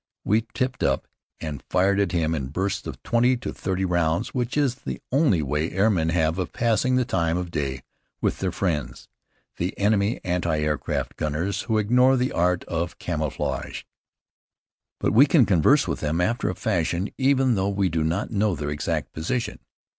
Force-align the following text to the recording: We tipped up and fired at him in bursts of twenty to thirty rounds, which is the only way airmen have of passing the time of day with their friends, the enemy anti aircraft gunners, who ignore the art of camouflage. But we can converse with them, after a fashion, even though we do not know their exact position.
We 0.23 0.47
tipped 0.55 0.81
up 0.81 1.07
and 1.39 1.61
fired 1.69 1.99
at 1.99 2.11
him 2.11 2.33
in 2.33 2.47
bursts 2.47 2.87
of 2.87 3.03
twenty 3.03 3.37
to 3.37 3.53
thirty 3.53 3.85
rounds, 3.85 4.33
which 4.33 4.57
is 4.57 4.73
the 4.77 4.99
only 5.11 5.43
way 5.43 5.69
airmen 5.69 6.09
have 6.09 6.39
of 6.39 6.51
passing 6.51 6.95
the 6.95 7.05
time 7.05 7.37
of 7.37 7.51
day 7.51 7.83
with 8.19 8.39
their 8.39 8.51
friends, 8.51 9.07
the 9.57 9.77
enemy 9.77 10.19
anti 10.23 10.57
aircraft 10.59 11.17
gunners, 11.17 11.61
who 11.65 11.77
ignore 11.77 12.17
the 12.17 12.31
art 12.31 12.63
of 12.63 12.97
camouflage. 12.97 13.83
But 14.99 15.13
we 15.13 15.27
can 15.27 15.45
converse 15.45 15.87
with 15.87 15.99
them, 15.99 16.19
after 16.19 16.49
a 16.49 16.55
fashion, 16.55 17.11
even 17.19 17.53
though 17.53 17.69
we 17.69 17.87
do 17.87 18.03
not 18.03 18.31
know 18.31 18.55
their 18.55 18.71
exact 18.71 19.11
position. 19.13 19.59